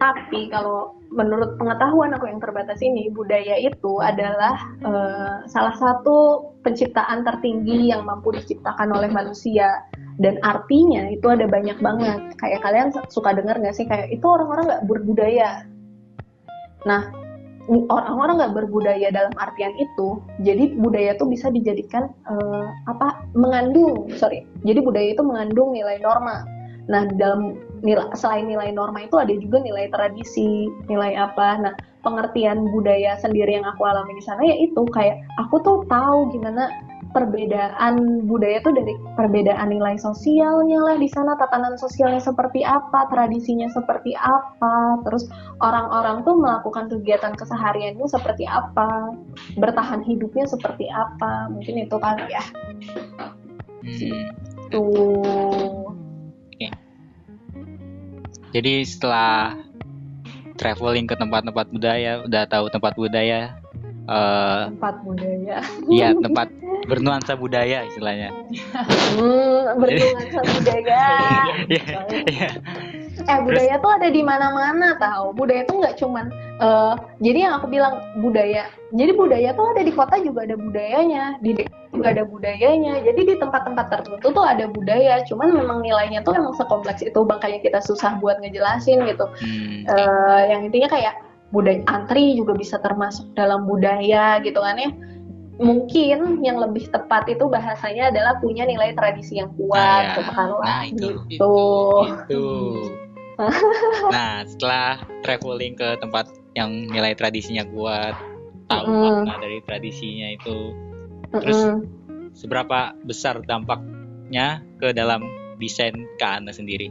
Tapi 0.00 0.48
kalau 0.48 0.96
menurut 1.14 1.54
pengetahuan 1.56 2.10
aku 2.18 2.26
yang 2.26 2.42
terbatas 2.42 2.82
ini 2.82 3.08
budaya 3.14 3.54
itu 3.56 4.02
adalah 4.02 4.58
uh, 4.82 5.46
salah 5.46 5.72
satu 5.78 6.50
penciptaan 6.66 7.22
tertinggi 7.22 7.94
yang 7.94 8.02
mampu 8.02 8.34
diciptakan 8.34 8.90
oleh 8.90 9.08
manusia. 9.08 9.86
Dan 10.18 10.38
artinya 10.42 11.10
itu 11.10 11.26
ada 11.30 11.46
banyak 11.46 11.78
banget. 11.78 12.38
Kayak 12.38 12.60
kalian 12.66 12.88
suka 13.10 13.34
dengar 13.34 13.58
nggak 13.58 13.74
sih? 13.74 13.86
Kayak 13.86 14.10
itu 14.10 14.26
orang-orang 14.26 14.64
nggak 14.70 14.86
berbudaya. 14.90 15.50
Nah 16.86 17.10
orang-orang 17.66 18.44
nggak 18.44 18.54
berbudaya 18.60 19.08
dalam 19.08 19.32
artian 19.40 19.72
itu 19.80 20.20
jadi 20.44 20.76
budaya 20.76 21.16
itu 21.16 21.24
bisa 21.26 21.48
dijadikan 21.48 22.10
uh, 22.26 22.68
apa? 22.90 23.22
Mengandung 23.38 24.10
sorry. 24.18 24.46
Jadi 24.66 24.82
budaya 24.82 25.08
itu 25.14 25.22
mengandung 25.22 25.74
nilai 25.74 25.98
norma. 26.02 26.46
Nah 26.90 27.06
dalam 27.18 27.58
nilai 27.84 28.08
selain 28.16 28.48
nilai 28.48 28.72
norma 28.72 29.04
itu 29.04 29.14
ada 29.20 29.36
juga 29.36 29.60
nilai 29.60 29.92
tradisi 29.92 30.72
nilai 30.88 31.12
apa 31.14 31.48
nah 31.60 31.74
pengertian 32.00 32.68
budaya 32.72 33.16
sendiri 33.20 33.60
yang 33.60 33.68
aku 33.68 33.84
alami 33.84 34.16
di 34.16 34.24
sana 34.24 34.40
ya 34.44 34.56
itu 34.56 34.82
kayak 34.92 35.20
aku 35.40 35.60
tuh 35.60 35.84
tahu 35.88 36.32
gimana 36.32 36.68
perbedaan 37.14 38.26
budaya 38.26 38.58
tuh 38.66 38.74
dari 38.74 38.98
perbedaan 39.14 39.70
nilai 39.70 39.94
sosialnya 39.94 40.82
lah 40.82 40.96
di 40.98 41.06
sana 41.06 41.38
tatanan 41.38 41.78
sosialnya 41.78 42.18
seperti 42.18 42.66
apa 42.66 43.06
tradisinya 43.06 43.70
seperti 43.70 44.18
apa 44.18 44.98
terus 45.06 45.30
orang-orang 45.62 46.26
tuh 46.26 46.34
melakukan 46.34 46.90
kegiatan 46.90 47.38
kesehariannya 47.38 48.04
seperti 48.10 48.50
apa 48.50 49.14
bertahan 49.54 50.02
hidupnya 50.02 50.44
seperti 50.50 50.90
apa 50.90 51.46
mungkin 51.54 51.86
itu 51.86 51.96
kali 52.02 52.26
ya 52.26 52.44
hmm. 53.86 54.26
tuh 54.74 54.82
okay. 54.82 55.63
Jadi 58.54 58.86
setelah 58.86 59.58
traveling 60.54 61.10
ke 61.10 61.18
tempat-tempat 61.18 61.66
budaya 61.74 62.22
udah 62.22 62.42
tahu 62.46 62.70
tempat 62.70 62.94
budaya 62.94 63.58
uh, 64.06 64.70
tempat 64.70 64.94
budaya. 65.02 65.58
iya 65.90 66.14
tempat 66.24 66.48
bernuansa 66.84 67.32
budaya 67.34 67.88
istilahnya. 67.88 68.30
Hmm, 69.16 69.80
bernuansa 69.80 70.40
budaya. 70.44 71.02
Yeah, 71.64 71.96
yeah. 72.28 72.52
Eh 73.24 73.38
budaya 73.40 73.74
Terus, 73.76 73.84
tuh 73.84 73.92
ada 73.96 74.08
di 74.12 74.22
mana-mana 74.22 74.88
tahu 75.00 75.32
budaya 75.32 75.64
tuh 75.64 75.80
nggak 75.80 75.96
cuman 75.96 76.28
uh, 76.60 76.94
jadi 77.24 77.48
yang 77.48 77.52
aku 77.56 77.66
bilang 77.72 78.04
budaya 78.20 78.68
jadi 78.92 79.12
budaya 79.16 79.50
tuh 79.56 79.66
ada 79.72 79.82
di 79.82 79.92
kota 79.92 80.20
juga 80.20 80.44
ada 80.44 80.56
budayanya 80.60 81.40
di 81.40 81.64
juga 81.94 82.08
ada 82.12 82.24
budayanya 82.28 83.00
jadi 83.00 83.20
di 83.24 83.34
tempat-tempat 83.40 83.86
tertentu 83.88 84.28
tuh 84.28 84.44
ada 84.44 84.68
budaya 84.68 85.24
cuman 85.24 85.56
memang 85.56 85.78
nilainya 85.80 86.20
tuh 86.20 86.36
emang 86.36 86.52
sekompleks 86.52 87.00
itu 87.00 87.20
makanya 87.24 87.58
kita 87.64 87.80
susah 87.80 88.20
buat 88.20 88.42
ngejelasin 88.44 89.08
gitu 89.08 89.24
hmm. 89.24 89.88
uh, 89.88 90.40
yang 90.44 90.68
intinya 90.68 90.92
kayak 90.92 91.14
budaya 91.54 91.80
antri 91.88 92.34
juga 92.36 92.52
bisa 92.58 92.76
termasuk 92.82 93.30
dalam 93.38 93.64
budaya 93.64 94.42
gitu 94.42 94.58
kan 94.58 94.76
ya 94.76 94.90
mungkin 95.54 96.42
yang 96.42 96.58
lebih 96.58 96.90
tepat 96.90 97.30
itu 97.30 97.46
bahasanya 97.46 98.10
adalah 98.10 98.42
punya 98.42 98.66
nilai 98.66 98.90
tradisi 98.98 99.38
yang 99.38 99.54
kuat 99.54 100.18
nah, 100.18 100.18
ya. 100.18 100.46
nah 100.58 100.82
itu 100.82 101.08
gitu. 101.30 101.30
itu, 101.30 101.54
itu. 102.26 102.44
nah 104.14 104.42
setelah 104.46 105.02
traveling 105.26 105.74
ke 105.74 105.98
tempat 105.98 106.30
yang 106.54 106.86
nilai 106.90 107.14
tradisinya 107.18 107.66
kuat 107.66 108.14
tahu 108.70 108.86
mm. 108.86 109.26
makna 109.26 109.34
dari 109.42 109.58
tradisinya 109.66 110.28
itu 110.34 110.58
terus 111.34 111.60
mm 111.66 112.04
seberapa 112.34 112.92
besar 113.06 113.40
dampaknya 113.46 114.60
ke 114.82 114.90
dalam 114.90 115.24
desain 115.62 115.94
Kana 116.18 116.50
sendiri? 116.50 116.90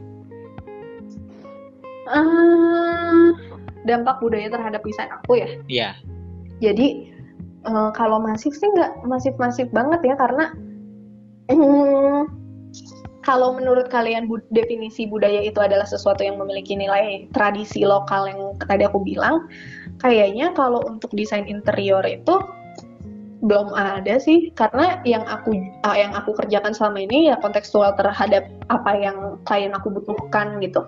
Uh, 2.07 3.31
dampak 3.87 4.19
budaya 4.23 4.47
terhadap 4.51 4.81
desain 4.83 5.11
aku 5.11 5.39
ya? 5.39 5.49
Iya. 5.67 5.89
Jadi 6.63 7.11
uh, 7.67 7.91
kalau 7.91 8.23
masif 8.23 8.55
sih 8.55 8.71
nggak 8.71 9.03
masif-masif 9.03 9.67
banget 9.75 9.99
ya 10.03 10.15
karena 10.15 10.51
um, 11.51 12.27
kalau 13.23 13.55
menurut 13.55 13.87
kalian 13.87 14.27
bu 14.27 14.43
definisi 14.51 15.07
budaya 15.07 15.41
itu 15.41 15.57
adalah 15.63 15.87
sesuatu 15.87 16.21
yang 16.21 16.35
memiliki 16.37 16.75
nilai 16.75 17.25
tradisi 17.31 17.87
lokal 17.87 18.27
yang 18.27 18.39
tadi 18.67 18.83
aku 18.83 18.99
bilang, 19.01 19.47
kayaknya 20.03 20.51
kalau 20.53 20.83
untuk 20.83 21.09
desain 21.15 21.47
interior 21.47 22.03
itu 22.03 22.37
belum 23.43 23.75
ada 23.75 24.19
sih. 24.19 24.51
Karena 24.55 24.99
yang 25.03 25.23
aku 25.27 25.55
uh, 25.83 25.95
yang 25.95 26.15
aku 26.15 26.35
kerjakan 26.35 26.75
selama 26.75 27.03
ini 27.03 27.31
ya 27.31 27.35
kontekstual 27.39 27.95
terhadap 27.95 28.47
apa 28.71 28.91
yang 28.95 29.39
klien 29.47 29.75
aku 29.75 29.91
butuhkan 29.91 30.59
gitu. 30.63 30.83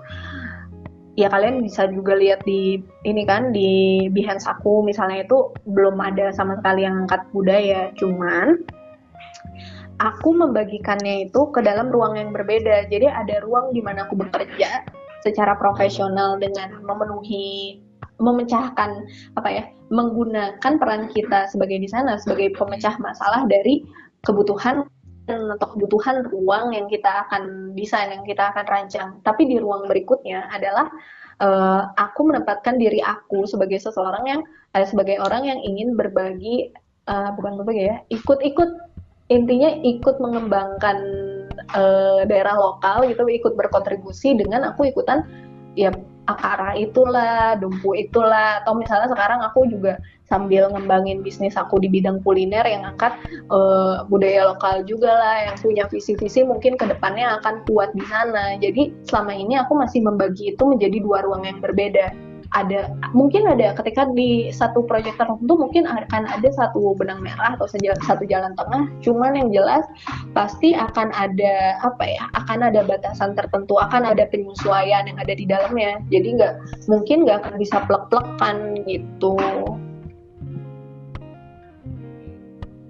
Ya 1.15 1.31
kalian 1.31 1.63
bisa 1.63 1.87
juga 1.87 2.19
lihat 2.19 2.43
di 2.43 2.83
ini 3.07 3.23
kan 3.23 3.55
di 3.55 4.03
Behance 4.11 4.51
aku 4.51 4.83
misalnya 4.83 5.23
itu 5.23 5.55
belum 5.63 5.95
ada 6.03 6.35
sama 6.35 6.59
sekali 6.59 6.83
yang 6.83 7.07
angkat 7.07 7.23
budaya. 7.31 7.91
Cuman 7.95 8.67
aku 9.99 10.35
membagikannya 10.35 11.29
itu 11.29 11.51
ke 11.51 11.63
dalam 11.63 11.91
ruang 11.91 12.19
yang 12.19 12.31
berbeda 12.35 12.87
jadi 12.91 13.11
ada 13.11 13.43
ruang 13.43 13.71
di 13.71 13.79
mana 13.79 14.07
aku 14.07 14.19
bekerja 14.19 14.83
secara 15.23 15.57
profesional 15.57 16.37
dengan 16.37 16.83
memenuhi 16.83 17.79
memecahkan 18.19 19.07
apa 19.35 19.49
ya 19.51 19.63
menggunakan 19.91 20.73
peran 20.79 21.11
kita 21.11 21.49
sebagai 21.51 21.77
di 21.79 21.89
sana 21.89 22.15
sebagai 22.19 22.53
pemecah 22.55 22.95
masalah 22.99 23.43
dari 23.47 23.83
kebutuhan 24.25 24.87
atau 25.25 25.67
kebutuhan 25.73 26.21
ruang 26.29 26.77
yang 26.77 26.85
kita 26.85 27.25
akan 27.25 27.73
desain, 27.73 28.13
yang 28.13 28.21
kita 28.21 28.53
akan 28.53 28.65
rancang. 28.69 29.09
Tapi 29.25 29.49
di 29.49 29.57
ruang 29.57 29.89
berikutnya 29.89 30.45
adalah 30.53 30.85
uh, 31.41 31.89
aku 31.97 32.29
menempatkan 32.29 32.77
diri 32.77 33.01
aku 33.01 33.49
sebagai 33.49 33.81
seseorang 33.81 34.23
yang 34.29 34.41
uh, 34.77 34.85
sebagai 34.85 35.17
orang 35.17 35.49
yang 35.49 35.59
ingin 35.65 35.97
berbagi, 35.97 36.69
uh, 37.09 37.33
bukan 37.33 37.57
berbagi 37.57 37.89
ya, 37.89 37.97
ikut-ikut 38.13 38.69
intinya 39.27 39.73
ikut 39.81 40.21
mengembangkan 40.21 40.97
uh, 41.73 42.21
daerah 42.29 42.55
lokal 42.57 43.09
gitu, 43.09 43.25
ikut 43.25 43.57
berkontribusi 43.57 44.37
dengan 44.37 44.69
aku 44.69 44.85
ikutan 44.89 45.25
ya 45.73 45.91
akara 46.25 46.73
itulah, 46.73 47.53
dumpu 47.61 47.93
itulah, 47.93 48.61
atau 48.65 48.73
misalnya 48.73 49.13
sekarang 49.13 49.45
aku 49.45 49.69
juga 49.69 50.01
sambil 50.25 50.65
ngembangin 50.73 51.21
bisnis 51.21 51.53
aku 51.53 51.77
di 51.77 51.85
bidang 51.85 52.17
kuliner 52.25 52.65
yang 52.65 52.81
angkat 52.81 53.13
uh, 53.53 54.01
budaya 54.09 54.49
lokal 54.49 54.81
juga 54.89 55.13
lah, 55.13 55.37
yang 55.45 55.55
punya 55.61 55.85
visi-visi 55.85 56.41
mungkin 56.41 56.81
ke 56.81 56.85
depannya 56.89 57.37
akan 57.41 57.61
kuat 57.69 57.93
di 57.93 58.01
sana. 58.09 58.57
Jadi 58.57 58.89
selama 59.05 59.37
ini 59.37 59.53
aku 59.61 59.77
masih 59.77 60.01
membagi 60.01 60.57
itu 60.57 60.63
menjadi 60.65 60.97
dua 60.97 61.21
ruang 61.21 61.45
yang 61.45 61.61
berbeda 61.61 62.09
ada 62.55 62.87
mungkin 63.11 63.43
ada 63.45 63.75
ketika 63.75 64.07
di 64.15 64.47
satu 64.49 64.87
proyek 64.87 65.19
tertentu 65.19 65.53
mungkin 65.59 65.83
akan 65.83 66.23
ada 66.23 66.49
satu 66.55 66.95
benang 66.95 67.19
merah 67.19 67.59
atau 67.59 67.67
satu 67.67 68.23
jalan 68.23 68.55
tengah. 68.55 68.87
Cuman 69.03 69.35
yang 69.35 69.51
jelas 69.51 69.83
pasti 70.31 70.71
akan 70.71 71.11
ada 71.11 71.75
apa 71.83 72.03
ya 72.07 72.23
akan 72.39 72.71
ada 72.71 72.87
batasan 72.87 73.35
tertentu 73.35 73.75
akan 73.75 74.07
ada 74.07 74.23
penyesuaian 74.31 75.05
yang 75.11 75.19
ada 75.19 75.35
di 75.35 75.43
dalamnya. 75.43 75.99
Jadi 76.07 76.39
nggak 76.39 76.53
mungkin 76.87 77.27
nggak 77.27 77.37
akan 77.43 77.53
bisa 77.59 77.83
plek-plekan 77.83 78.87
gitu. 78.87 79.35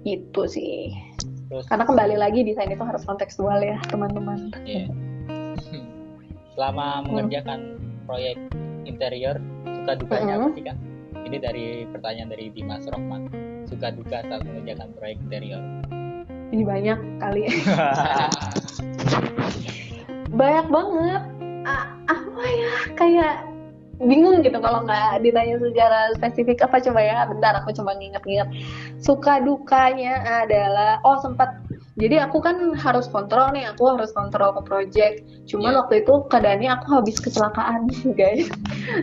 Itu 0.06 0.46
sih. 0.46 0.94
Terus, 1.46 1.66
karena 1.70 1.86
kembali 1.86 2.16
lagi 2.18 2.42
desain 2.42 2.70
itu 2.70 2.82
harus 2.82 3.02
kontekstual 3.06 3.58
ya 3.62 3.78
teman-teman. 3.90 4.54
Yeah. 4.62 4.90
selama 6.56 7.04
mengerjakan 7.04 7.76
proyek 8.08 8.40
interior 8.86 9.36
suka 9.82 9.98
dukanya 9.98 10.38
mm 10.38 10.40
-hmm. 10.40 10.50
apa 10.50 10.56
sih 10.56 10.64
kak? 10.64 10.76
Ini 11.26 11.36
dari 11.42 11.66
pertanyaan 11.90 12.30
dari 12.30 12.46
Dimas 12.54 12.86
Rohman. 12.86 13.26
Suka 13.66 13.90
duka 13.90 14.22
saat 14.22 14.46
mengerjakan 14.46 14.94
proyek 14.94 15.18
interior. 15.26 15.58
Ini 16.54 16.62
banyak 16.62 16.98
kali. 17.18 17.42
banyak 20.38 20.66
banget. 20.70 21.22
Ah, 21.66 21.98
apa 22.06 22.42
ya? 22.46 22.74
Kayak 22.94 23.34
bingung 23.98 24.44
gitu 24.44 24.60
kalau 24.60 24.84
nggak 24.84 25.24
ditanya 25.24 25.56
secara 25.56 26.12
spesifik 26.20 26.68
apa 26.68 26.84
coba 26.84 27.00
ya 27.00 27.24
bentar 27.24 27.56
aku 27.56 27.72
coba 27.80 27.96
nginget-nginget 27.96 28.48
suka 29.00 29.40
dukanya 29.40 30.20
adalah 30.44 31.00
oh 31.00 31.16
sempat 31.24 31.48
jadi 31.96 32.28
aku 32.28 32.44
kan 32.44 32.76
harus 32.76 33.08
kontrol 33.08 33.56
nih 33.56 33.72
aku 33.72 33.96
harus 33.96 34.12
kontrol 34.12 34.52
ke 34.60 34.62
project. 34.68 35.24
Cuman 35.48 35.72
yeah. 35.72 35.80
waktu 35.80 35.94
itu 36.04 36.14
keadaannya 36.28 36.68
aku 36.76 36.86
habis 37.00 37.16
kecelakaan 37.16 37.88
guys. 38.20 38.52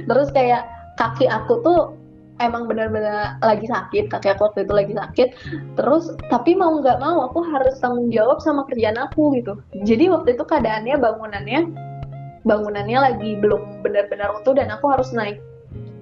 Terus 0.06 0.30
kayak 0.30 0.70
kaki 1.02 1.26
aku 1.26 1.66
tuh 1.66 1.98
emang 2.38 2.70
benar-benar 2.70 3.38
lagi 3.42 3.66
sakit 3.66 4.14
kaki 4.14 4.38
aku 4.38 4.46
waktu 4.46 4.70
itu 4.70 4.74
lagi 4.78 4.94
sakit. 4.94 5.28
Terus 5.74 6.14
tapi 6.30 6.54
mau 6.54 6.78
nggak 6.78 7.02
mau 7.02 7.26
aku 7.26 7.42
harus 7.50 7.74
tanggung 7.82 8.14
jawab 8.14 8.38
sama 8.46 8.62
kerjaan 8.70 9.02
aku 9.02 9.42
gitu. 9.42 9.58
Jadi 9.82 10.14
waktu 10.14 10.38
itu 10.38 10.46
keadaannya 10.46 10.94
bangunannya 11.02 11.62
bangunannya 12.46 12.98
lagi 13.02 13.42
belum 13.42 13.82
benar-benar 13.82 14.38
utuh 14.38 14.54
dan 14.54 14.70
aku 14.70 14.94
harus 14.94 15.10
naik. 15.18 15.42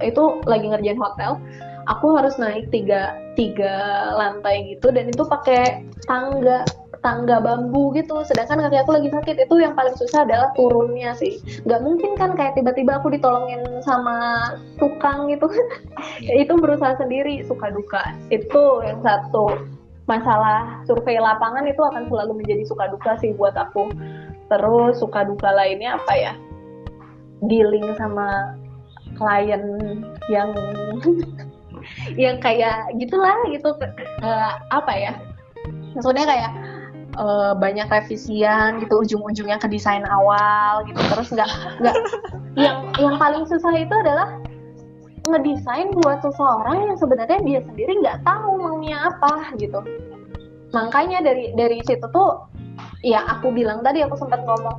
Itu 0.03 0.43
lagi 0.43 0.67
ngerjain 0.67 0.99
hotel. 0.99 1.39
Aku 1.87 2.19
harus 2.19 2.35
naik 2.35 2.67
tiga 2.69 3.15
tiga 3.39 4.11
lantai 4.19 4.75
gitu 4.75 4.91
dan 4.91 5.07
itu 5.07 5.23
pakai 5.23 5.87
tangga 6.05 6.67
tangga 7.01 7.41
bambu 7.41 7.91
gitu. 7.97 8.21
Sedangkan 8.25 8.61
kaki 8.69 8.77
aku 8.81 8.91
lagi 8.93 9.09
sakit. 9.09 9.35
Itu 9.49 9.57
yang 9.59 9.73
paling 9.73 9.97
susah 9.97 10.23
adalah 10.23 10.53
turunnya 10.53 11.17
sih. 11.17 11.41
Nggak 11.65 11.81
mungkin 11.81 12.11
kan 12.15 12.37
kayak 12.37 12.55
tiba-tiba 12.57 13.01
aku 13.01 13.13
ditolongin 13.13 13.61
sama 13.81 14.49
tukang 14.77 15.27
gitu. 15.29 15.49
Ya, 16.21 16.33
itu 16.45 16.53
berusaha 16.55 16.97
sendiri 17.01 17.41
suka 17.45 17.73
duka. 17.73 18.15
Itu 18.29 18.85
yang 18.85 19.01
satu. 19.01 19.67
Masalah 20.09 20.81
survei 20.89 21.21
lapangan 21.21 21.69
itu 21.69 21.81
akan 21.81 22.09
selalu 22.09 22.41
menjadi 22.41 22.63
suka 22.65 22.89
duka 22.89 23.17
sih 23.21 23.33
buat 23.37 23.53
aku. 23.57 23.89
Terus 24.49 25.01
suka 25.01 25.25
duka 25.25 25.49
lainnya 25.53 25.97
apa 25.97 26.13
ya? 26.13 26.33
Dealing 27.41 27.97
sama 27.97 28.57
klien 29.17 29.63
yang 30.29 30.53
yang 32.23 32.37
kayak 32.37 32.93
gitulah 33.01 33.37
gitu. 33.49 33.73
Uh, 34.21 34.53
apa 34.69 34.93
ya? 34.93 35.13
Maksudnya 35.95 36.25
kayak 36.25 36.51
uh, 37.17 37.53
banyak 37.57 37.87
revisian 37.87 38.79
gitu 38.83 39.01
ujung-ujungnya 39.03 39.57
ke 39.57 39.67
desain 39.67 40.03
awal 40.07 40.85
gitu. 40.87 40.99
Terus 40.99 41.27
nggak 41.33 41.49
nggak 41.81 41.95
yang 42.55 42.77
yang 42.99 43.15
paling 43.19 43.43
susah 43.47 43.73
itu 43.75 43.91
adalah 43.91 44.37
ngedesain 45.21 45.93
buat 46.01 46.19
seseorang 46.25 46.89
yang 46.91 46.97
sebenarnya 46.97 47.39
dia 47.45 47.59
sendiri 47.61 47.93
nggak 48.01 48.25
tahu 48.25 48.57
maunya 48.57 48.97
apa 49.11 49.53
gitu. 49.57 49.79
Makanya 50.71 51.21
dari 51.21 51.53
dari 51.53 51.83
situ 51.83 52.05
tuh 52.09 52.47
ya 53.05 53.25
aku 53.27 53.51
bilang 53.53 53.81
tadi 53.81 54.01
aku 54.01 54.17
sempat 54.17 54.41
ngomong 54.45 54.77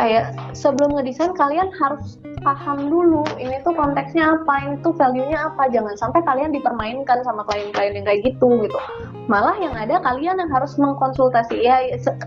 kayak 0.00 0.32
sebelum 0.56 0.96
ngedesain 0.96 1.36
kalian 1.36 1.68
harus 1.76 2.16
paham 2.42 2.90
dulu 2.90 3.22
ini 3.38 3.62
tuh 3.62 3.70
konteksnya 3.76 4.34
apa 4.34 4.54
ini 4.66 4.74
tuh 4.82 4.90
value-nya 4.96 5.52
apa. 5.52 5.70
Jangan 5.70 5.94
sampai 5.94 6.20
kalian 6.26 6.50
dipermainkan 6.50 7.22
sama 7.22 7.46
klien-klien 7.46 7.94
yang 7.94 8.06
kayak 8.08 8.24
gitu 8.26 8.66
gitu. 8.66 8.78
Malah 9.30 9.54
yang 9.62 9.72
ada 9.78 10.02
kalian 10.02 10.42
yang 10.42 10.50
harus 10.50 10.74
mengkonsultasi 10.80 11.62
ya 11.62 11.78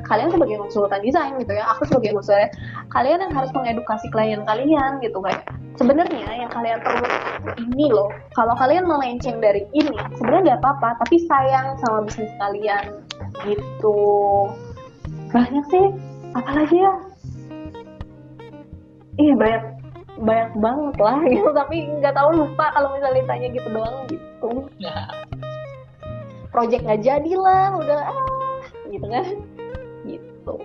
kalian 0.08 0.32
sebagai 0.32 0.58
konsultan 0.62 1.04
desain 1.04 1.36
gitu 1.42 1.52
ya 1.52 1.66
aku 1.76 1.84
sebagai 1.90 2.16
konsultan 2.16 2.50
kalian 2.94 3.20
yang 3.28 3.34
harus 3.36 3.52
mengedukasi 3.52 4.08
klien 4.14 4.42
kalian 4.48 5.04
gitu 5.04 5.20
kayak 5.20 5.44
sebenarnya 5.76 6.48
yang 6.48 6.52
kalian 6.54 6.80
perlu 6.80 7.06
ini 7.60 7.92
loh. 7.92 8.08
Kalau 8.34 8.56
kalian 8.56 8.88
melenceng 8.88 9.44
dari 9.44 9.68
ini 9.76 10.00
sebenarnya 10.16 10.56
nggak 10.56 10.62
apa-apa 10.64 11.04
tapi 11.04 11.20
sayang 11.28 11.76
sama 11.84 12.08
bisnis 12.08 12.32
kalian 12.40 13.04
gitu. 13.44 14.00
Banyak 15.36 15.66
sih 15.68 15.86
apalagi 16.32 16.80
ya 16.80 16.92
iya 19.20 19.34
banyak 19.36 19.64
banyak 20.16 20.52
banget 20.60 20.96
lah 21.00 21.20
gitu. 21.34 21.50
Tapi 21.52 21.76
nggak 22.00 22.16
tahu 22.16 22.30
lupa 22.36 22.66
kalau 22.72 22.96
misalnya 22.96 23.24
ditanya 23.24 23.48
gitu 23.52 23.68
doang 23.72 23.98
gitu. 24.08 24.52
Project 26.54 26.84
nggak 26.88 27.04
jadi 27.04 27.32
lah 27.36 27.76
udah 27.76 28.00
ah 28.12 28.64
gitu 28.88 29.08
kan. 29.12 29.26
Gitu 30.08 30.58